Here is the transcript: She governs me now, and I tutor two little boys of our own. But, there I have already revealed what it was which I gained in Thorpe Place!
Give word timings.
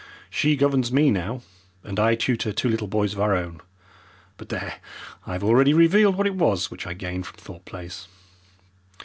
She 0.31 0.55
governs 0.55 0.91
me 0.91 1.11
now, 1.11 1.43
and 1.83 1.99
I 1.99 2.15
tutor 2.15 2.51
two 2.53 2.67
little 2.67 2.87
boys 2.87 3.13
of 3.13 3.19
our 3.19 3.35
own. 3.35 3.61
But, 4.35 4.49
there 4.49 4.81
I 5.27 5.33
have 5.33 5.43
already 5.43 5.75
revealed 5.75 6.15
what 6.15 6.25
it 6.25 6.33
was 6.33 6.71
which 6.71 6.87
I 6.87 6.93
gained 6.95 7.27
in 7.27 7.31
Thorpe 7.33 7.65
Place! 7.65 8.07